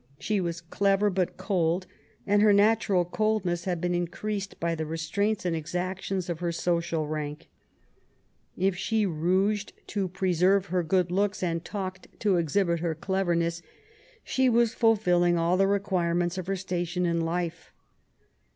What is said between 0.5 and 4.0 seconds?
clever but cold, and her natural coldness had been